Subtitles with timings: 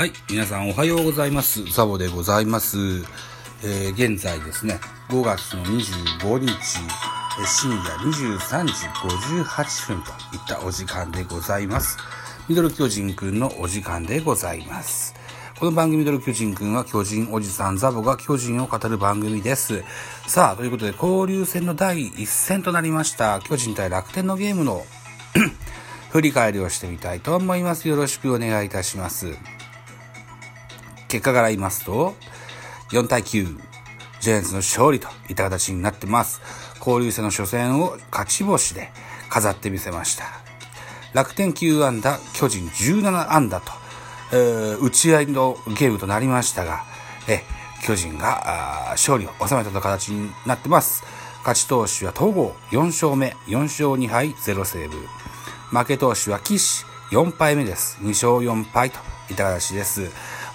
[0.00, 1.62] はい、皆さんおはようございます。
[1.64, 2.78] ザボでございます。
[3.62, 4.80] えー現在ですね、
[5.10, 6.48] 5月の25日、
[7.44, 8.72] 深夜23時
[9.44, 11.98] 58分といったお時間でございます。
[12.48, 15.14] ミドル巨人くんのお時間でございます。
[15.58, 19.84] この番組ミドル巨人くんは巨人おじさんザボが巨人を語る番組です。
[20.26, 24.82] さあ、ということで交流戦の第一戦となりました巨人対楽天のゲームの
[26.08, 27.86] 振り返りをしてみたいと思います。
[27.86, 29.36] よろしくお願いいたします。
[31.10, 32.14] 結果から言いますと、
[32.92, 33.58] 4対9、
[34.20, 36.40] ジャイアンツの勝利といった形になってます。
[36.78, 38.92] 交流戦の初戦を勝ち星で
[39.28, 40.24] 飾ってみせました。
[41.12, 43.72] 楽天9安打、巨人17安打と、
[44.32, 46.84] えー打ち合いのゲームとなりましたが、
[47.28, 47.42] え
[47.82, 51.02] 巨人が勝利を収めたと形になってます。
[51.40, 54.96] 勝ち投手は東郷4勝目、4勝2敗0セーブ。
[55.76, 57.98] 負け投手は岸4敗目です。
[58.02, 58.98] 2勝4敗と
[59.30, 60.10] いった形です。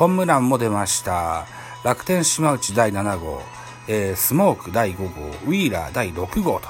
[0.00, 1.46] ホームランも出ました。
[1.84, 3.42] 楽天島内第7号、
[3.86, 6.68] えースモーク第5号、ウィーラー第6号と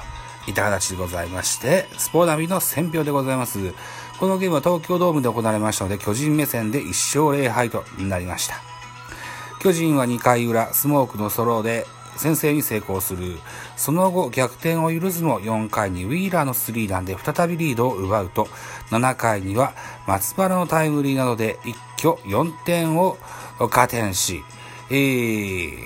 [0.49, 3.73] いった形でございまして、スポーナビの選票でございます。
[4.19, 8.55] このゲームは東京ドームで行われましたので、巨人目線で1勝0敗となりました。
[9.61, 13.39] 巨人は2回裏、スモークのソロで先制に成功する。
[13.77, 18.49] その後、逆転を許すも4回にウィーラーのスリーランで再びリードを奪うと、
[18.89, 19.73] 7回には
[20.05, 21.77] 松原のタイムリーなどで一
[22.09, 23.17] 挙4点を
[23.69, 24.41] 加点し、
[24.89, 25.77] えー、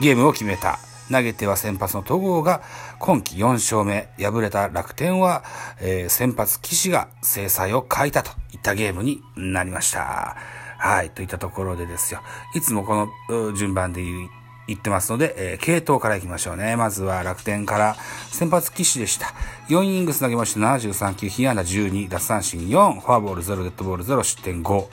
[0.00, 0.78] ゲームを決めた。
[1.10, 2.62] 投げては先発の戸郷が
[3.00, 4.08] 今季4勝目。
[4.18, 5.42] 敗れた楽天は、
[5.80, 10.36] えー先発岸が制裁を欠いたといったゲームになりました。
[10.78, 11.10] はい。
[11.10, 12.20] といったところでですよ。
[12.54, 14.30] いつもこの順番で言う
[14.70, 16.76] 言ってますので、えー系統から行きましょうね。
[16.76, 17.96] まずは楽天から
[18.30, 19.26] 先発岸でした。
[19.68, 24.86] 4イニングス投げまして73球、被安打12、奪三振4、フォアボール0、デッドボール0、失点5。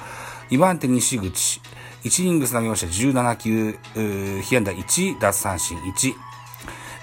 [0.50, 1.62] 2番手西口。
[2.04, 6.14] 1イニングス投げまして17球、被安打1、奪三振1。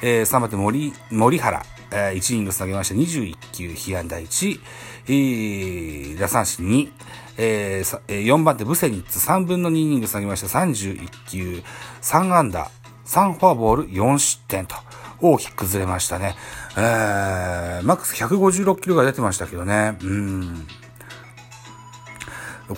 [0.02, 1.62] えー、3番手森、森原。
[1.92, 4.60] えー、1イニングス投げまして21球、被安打1、
[5.06, 6.90] えー、打三振2、
[7.36, 11.62] えー4番手ブセニッツ3分の2イニングス投げまして31球、
[12.02, 12.70] 3安打、
[13.06, 14.76] 3フォアボール、4失点と、
[15.20, 16.34] 大きく崩れましたね。
[16.76, 19.96] えー、マックス156キロが出てましたけどね。
[20.02, 20.66] うん。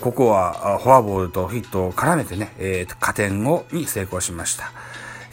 [0.01, 4.71] ここはフォアボールとヒットを絡めてね、えー加点をに成功しました。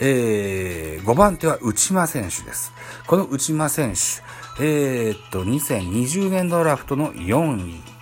[0.01, 2.73] えー、5番手は内間選手です。
[3.07, 7.94] この内間選手、えーっと、2020年ドラフトの4位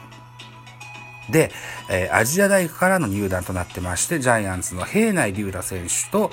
[1.32, 1.50] で、
[1.90, 6.30] えーアジア大学からの入団となってまして、ジャイアンツの平内龍太選手と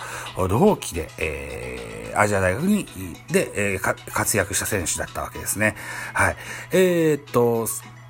[0.48, 2.86] 同期で、えーアジア大学に、
[3.32, 5.76] で、えー活躍した選手だったわけですね。
[6.14, 6.36] はい。
[6.72, 7.66] えーっと、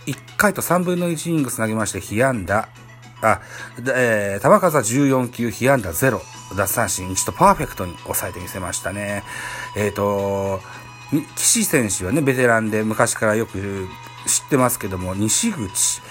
[0.05, 2.67] 1回と3分の1イニングス投げまして、被安打、
[3.21, 3.41] あ、
[3.77, 6.19] えー、球数は14球、被安打0、
[6.56, 9.23] 奪三振1とパーフェクトに抑えてみせましたね。
[9.75, 10.61] えっ、と、
[11.35, 13.88] 岸選手はね、ベテランで昔からよく
[14.25, 16.01] 知ってますけども、西口、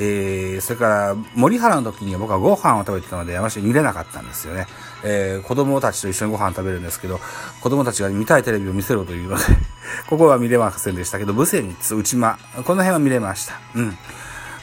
[0.00, 4.66] えー、それから森原の時には僕はご飯を食べてたので、あまり見れなかったんですよね。
[5.04, 7.20] えー、子供たちと一緒にご飯食べるんですけど、
[7.60, 9.44] 子供たちが見たいテレビを見せろというので、
[10.08, 13.54] ここは見れませんでしたけど、ブセニッツ、内間、この辺は見れました。
[13.74, 13.98] うん。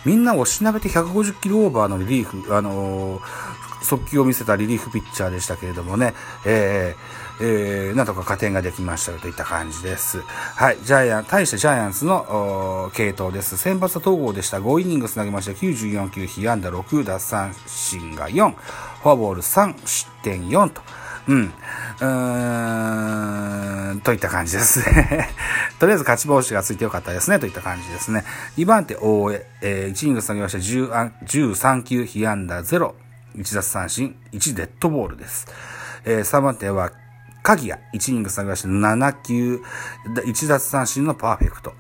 [0.06, 6.14] みんなをしなべて150キロオーバーのリリーフ、あのー速球を見せたリリーフピッチャーでしたけれどもね、
[6.46, 10.22] えーえーなんとか加点ができましたよといった感じです。
[10.22, 13.58] はい、ジャイアン、対してジャイアンツのおー系統です。
[13.58, 14.60] 先発は東郷でした。
[14.60, 15.52] 5イニングス投げました。
[15.52, 20.82] 94球、被安打6、奪三振が4、フォアボール3、失点4と。
[21.28, 21.46] うん。
[21.46, 25.30] うーん、といった感じですね。
[25.80, 28.24] とりあえず勝ち星がついてよかったですね、といった感じですね。
[28.58, 32.94] 2番手、大江、えー、1イニングス投げました10 13球、被安打0、
[33.36, 35.48] 1奪三振、1デッドボールです。
[36.06, 36.92] えー、3番手は、
[37.44, 39.62] 鍵谷、1イニングス投げました7球、
[40.16, 41.74] 1奪三振のパーフェクト。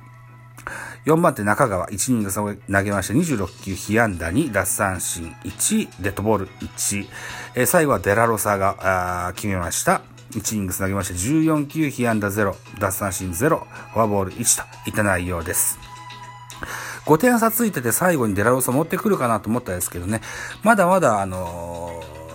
[1.05, 7.07] 4番手中川、1イニング投げまして26球、被安打2、奪三振1、デッドボール1。
[7.55, 10.01] えー最後はデラロサが決めました。
[10.31, 15.94] 1イニング投げまして14球、被安打0、奪三振0、フォアボール1といった内容です。
[17.05, 20.21] 5点差ついてて最後にデラロサ持ってくるかなと思ったんですけどね、
[20.63, 22.25] まだまだあのー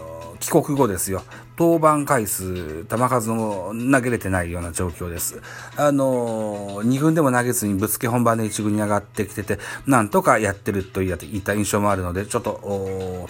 [0.40, 1.22] 帰国後ですよ。
[1.58, 5.40] 登板回数、球数も投げれてないような状況です。
[5.76, 13.28] あのー、2軍でも投げずにぶつけ本番で1軍に上がってきてて、なんとかやってるといった印象もあるので、ちょっと、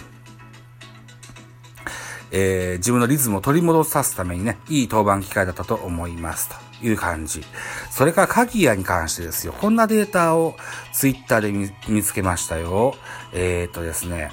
[2.31, 7.43] えー、自分のリズムを取り戻さすためにね、いい登板機会だったと思いますという感じ。
[7.89, 9.53] それから鍵谷に関してですよ。
[9.53, 10.55] こんなデータを
[10.93, 12.95] ツイッターで見つけましたよ。
[13.33, 14.31] えー、っとですね、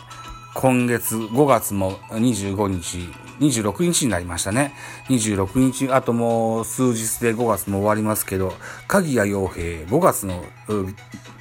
[0.55, 3.09] 今月5月も25日、
[3.39, 4.73] 26日になりましたね。
[5.09, 8.53] 26日、あともう数日で5月も終わりますけど、
[8.89, 10.43] 鍵谷洋平、5月の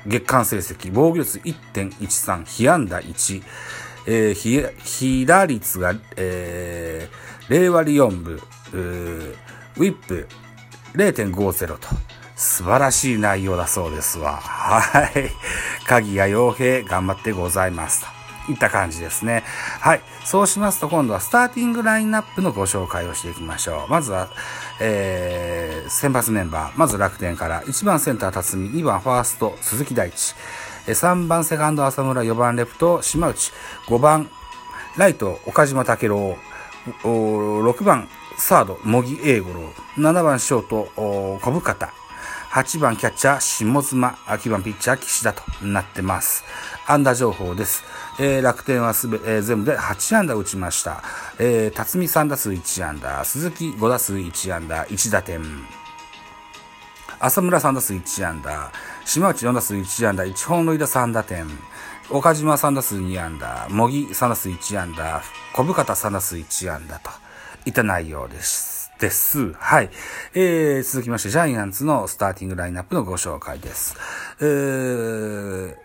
[0.05, 3.43] 月間成績、防御率1.13、被安打1、
[4.07, 8.35] えー、被打率が、えー、0割4分、
[8.75, 10.27] ウィップ
[10.97, 11.87] 0.50と、
[12.35, 14.37] 素晴らしい内容だそうですわ。
[14.37, 15.29] はい。
[15.85, 18.17] 鍵谷洋平、頑張ってございますと。
[18.51, 19.43] いった感じですね。
[19.79, 20.01] はい。
[20.25, 23.91] そうしますと、今度はスターティングラインナップのご紹介をしていきましょう。
[23.91, 24.29] まずは、
[24.79, 26.79] えー、先発メンバー。
[26.79, 30.33] まず楽天から、1番センター辰巳、2番ファースト鈴木大地、
[30.87, 33.51] 3番セカンド浅村、4番レフト島内、
[33.87, 34.29] 5番
[34.95, 36.37] ライト岡島武郎、
[37.03, 38.07] 6番
[38.39, 39.61] サード茂木英五郎、
[39.97, 41.91] 7番ショート小深田、
[42.51, 46.43] 8番キャッチャー下妻、9番ピッチャー岸田となってます。
[46.85, 47.83] 安打情報です。
[48.19, 51.03] えー、楽天はすべ、えー、全部で8安打打ちました。
[51.39, 55.41] えー、辰巳3打数1安打、鈴木5打数1安打、1打点。
[57.19, 58.71] 浅村3打数1安打、
[59.03, 61.47] 島内4打数1安打、1本塁打3打点、
[62.11, 65.23] 岡島3打数2安打、茂木3打数1安打、
[65.53, 67.26] 小深田3打数1安打と。
[67.67, 68.91] いた内容です。
[68.97, 69.53] です。
[69.53, 69.89] はい。
[70.33, 73.95] えー、続きまして、ジャイアンツのスターティングラインナップのご紹介です。
[74.39, 75.75] えー、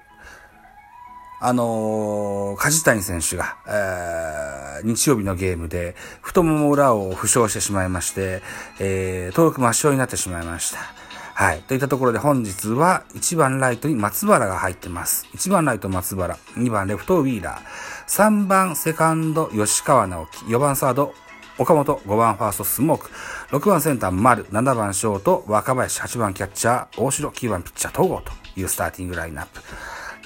[1.40, 8.42] あのー、梶谷選手が、えー、日曜日のゲームで太もも裏を負傷してしまいまして、
[8.78, 10.78] えー、登録抹消になってしまいました。
[11.34, 11.62] はい。
[11.62, 15.26] といったところで本日は1番ライトに松原が入ってます。
[15.34, 17.62] 1番ライト松原、2番レフトウィーラー、
[18.06, 21.14] 3番セカンド吉川直樹、4番サード
[21.62, 23.10] 岡本、5番ファーストスモーク、
[23.56, 29.60] 6番センター丸、7番ショート若林、8番キャッチャー大城、9番ピッチャー戸郷というスターティングラインナップ。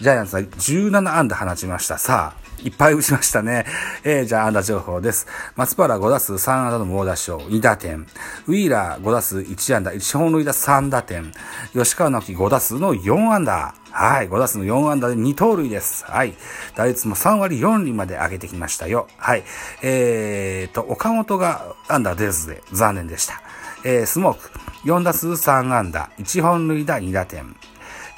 [0.03, 1.99] ジャイアンツは17安打放ちました。
[1.99, 3.67] さあ、いっぱい打ちましたね。
[4.05, 5.27] えー、じゃあ安打情報です。
[5.57, 8.07] 松原5打数3安打の猛打賞、2打点。
[8.47, 11.33] ウィーラー5打数1安打、1本塁打3打点。
[11.73, 13.75] 吉川直樹5打数の4安打。
[13.91, 14.29] はい。
[14.29, 16.05] 5打数の4安打で2盗塁です。
[16.05, 16.35] はい。
[16.75, 19.09] 打率も3割4厘まで上げてきましたよ。
[19.17, 19.45] はい。
[19.83, 23.41] えーと、岡本が安打出ずで残念でした。
[23.85, 24.51] えー、スモーク
[24.85, 27.57] 4打数3安打、1本塁打2打点。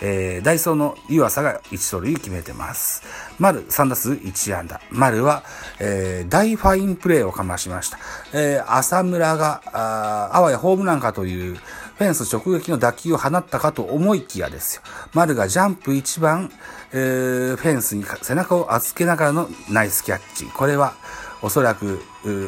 [0.00, 3.02] えー、ダイソーの湯浅が1盗塁決めてます。
[3.38, 4.80] 丸3打数1安打。
[4.90, 5.42] 丸は、
[5.80, 7.98] えー、大ファインプレーをかましました。
[8.32, 11.56] えー、浅村が、ああわやホームランかという
[11.98, 14.82] フェンス直撃の打球を放ったかと思いきやですよ。
[15.14, 16.52] 丸がジャンプ1番、
[16.92, 20.44] えー、フェンスに背中を預けながらのナイスキャッチ。
[20.44, 20.94] これは、
[21.40, 22.02] おそらく、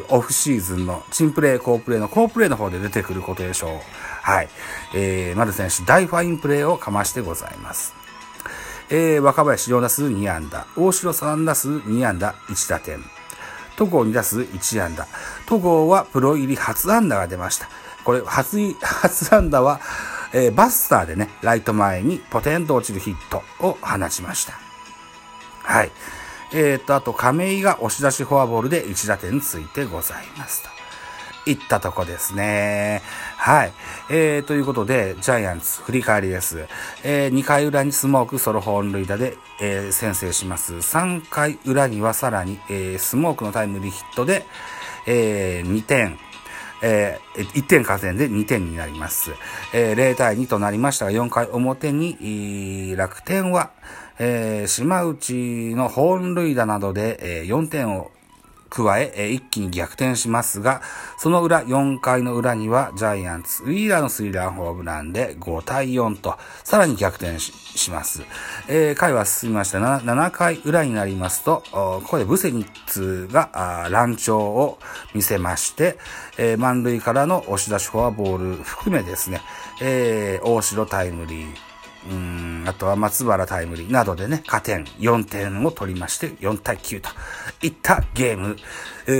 [0.09, 3.79] オフシーズンのチンプレー、好プレーの好プレーの方で出てくることでしょう。
[4.21, 4.49] はい。
[4.93, 7.93] えー、丸選手大ファインプレーをかましてございます。
[8.89, 13.01] えー、若林4打数2安打、大城3打数2安打1打点、
[13.77, 15.07] 戸郷2打数1安打、
[15.47, 17.69] 戸郷はプロ入り初安打が出ました。
[18.03, 19.79] これ、初、初安打は、
[20.33, 24.59] えー、バスターでね、ライト前にポテンと落ちるヒットを放ちました。
[25.63, 25.91] はい。
[26.53, 30.81] えっ、ー、と、あと、亀井が押し出しフォアボールで1打点ついてございますと。
[31.45, 33.01] いったとこですね。
[33.37, 33.73] はい。
[34.09, 36.67] えー、ということで、ジャイアンツ、振り返りです。
[37.03, 40.75] えー、2回裏にスモークソロ本塁打で、えー、先制します。
[40.75, 44.45] 3回裏にはさらに、えー、スモークのタイムリーヒットで、
[45.07, 46.19] えー、2点、
[46.83, 49.31] えー、1点加点で2点になります。
[49.73, 53.71] えー、0対2となりましたが、4回表に、楽天は、
[54.23, 58.11] えー、島内の本塁打などで、えー、4点を
[58.69, 60.81] 加え、え一気に逆転しますが、
[61.17, 68.21] その裏、4回の裏にはジャイアンツ、ウィーラーのスリーランホームランで5対4と、さらに逆転します。
[68.69, 74.77] えー、回は進みました 7, 7回裏になりますと、ここでブセニッツが乱調を
[75.15, 75.97] 見せまして、
[76.37, 79.41] えー、満塁からの押し出しフォアボール含めですね、
[79.81, 81.71] えー、大城タイムリー、
[82.09, 87.09] うん、あとは松原タイムリーなどでね、加点4点を取りまして、4対9と
[87.61, 88.57] いったゲーム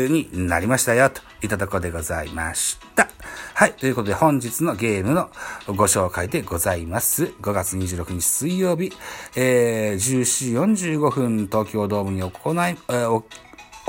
[0.10, 3.08] になりましたよ、といったとこでございました。
[3.54, 3.74] はい。
[3.74, 5.30] ということで本日のゲームの
[5.68, 7.26] ご紹介でございます。
[7.26, 8.92] 5月26日水曜日、
[9.36, 13.24] えー、14時45分東京ドームに行い、えー、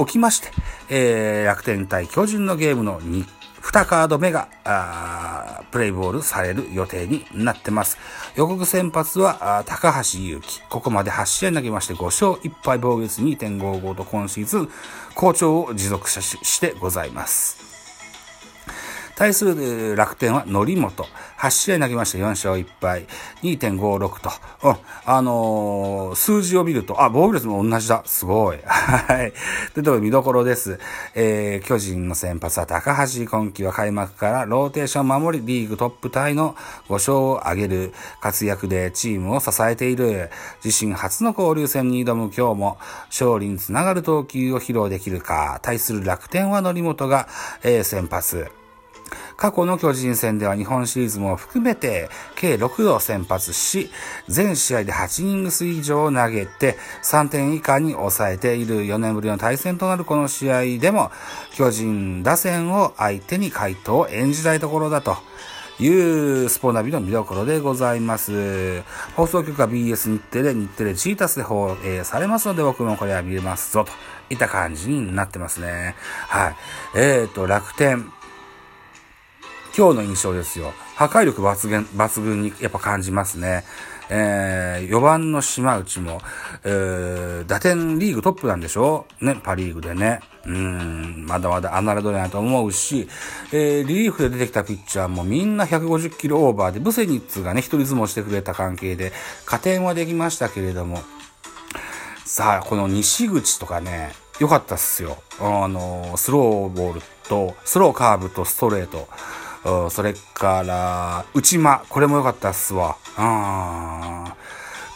[0.04, 0.48] 起きまして、
[0.90, 3.24] えー、楽天対巨人のゲームの2
[3.72, 4.48] 2カード目が、
[5.70, 7.96] プレイボールされる予定になってます。
[8.36, 10.62] 予告先発は、高橋祐希。
[10.68, 14.68] ここまで8試合投げまして5勝1敗防御率2.55と今シーズン
[15.14, 17.71] 好調を持続してございます。
[19.22, 21.06] 対する楽天は則本。
[21.38, 23.06] 8試合投げました4勝1敗。
[23.42, 24.30] 2.56と。
[24.64, 24.76] うん。
[25.06, 28.02] あのー、数字を見ると、あ、防御率も同じだ。
[28.04, 28.58] すごい。
[28.66, 29.32] はい。
[29.74, 30.80] というところ見どころです。
[31.14, 36.56] えー、巨人の先発は高橋今季は開幕からローテーション守りリーグトップタイの
[36.88, 40.30] 5勝を挙げる活躍でチームを支えている。
[40.64, 45.60] 自身初の交流戦に挑む今日も勝利につながる投球を披露できるか。
[45.62, 47.28] 対する楽天は則本が、
[47.62, 48.61] えー、先発。
[49.36, 53.90] 過去の巨人戦では日本シリーズも含めて計6度先発し、
[54.28, 61.10] 全試合で8イニングス以上を投げて3点以下に抑えている4年ぶりの対戦となるこの試合でも
[61.54, 65.16] 巨人打線を相手に回答を演じたいところだと。
[65.80, 68.82] いうスポナビの見どころでございます。
[69.16, 73.90] 放送局は BS 日テレ、日テレ G タスで放映されますので僕もこれは見れますぞと
[74.30, 75.96] いった感じになってますね。
[76.28, 76.56] はい。
[76.94, 78.12] えーと、楽天。
[79.76, 80.72] 今日の印象ですよ。
[80.96, 83.64] 破壊力抜群、抜群にやっぱ感じますね。
[84.10, 86.20] えー、4番の島内も、
[86.64, 89.06] えー、打点リーグトップなんでしょ？
[89.22, 90.20] ね、パリーグでね。
[90.44, 93.08] うん、まだまだアナラドレなと思うし、
[93.52, 99.12] えー、リリーフで出てきたピッチャーもみんな150キロオーバーで、ブセニッツがね、一人相撲してくれた関係で、
[99.46, 101.00] 加点はできましたけれども、
[102.26, 105.22] さあ、この西口とかね、良かったっすよ。
[105.40, 109.08] あの、スローボールと、スローカーブとストレート。
[109.90, 111.82] それから、内間。
[111.88, 112.96] これも良かったっすわ。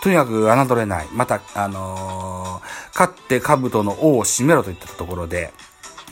[0.02, 1.08] とにかく侮れない。
[1.12, 5.52] また、あのー、勝って兜の王を締めろといったところで、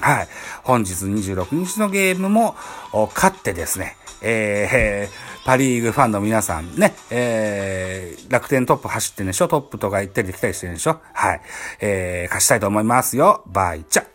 [0.00, 0.28] はい。
[0.62, 2.56] 本日26日のゲームも、
[3.14, 9.48] 勝ってですね、えー、パリーグファンの皆さんね、えー、楽天トップ走ってんでしょ？
[9.48, 11.00] トップとか行ったりできたりしてるんでしょ？
[11.12, 11.40] はい。
[11.80, 13.44] えー、勝ちたいと思いますよ。
[13.46, 14.06] バイチャ